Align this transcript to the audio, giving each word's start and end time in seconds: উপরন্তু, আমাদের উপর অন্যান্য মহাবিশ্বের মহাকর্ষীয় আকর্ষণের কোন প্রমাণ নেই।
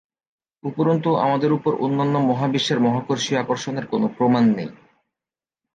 উপরন্তু, 0.63 1.09
আমাদের 1.15 1.51
উপর 1.53 1.71
অন্যান্য 1.79 2.15
মহাবিশ্বের 2.29 2.79
মহাকর্ষীয় 2.79 3.39
আকর্ষণের 3.39 3.85
কোন 3.87 4.03
প্রমাণ 4.17 4.43
নেই। 4.55 4.69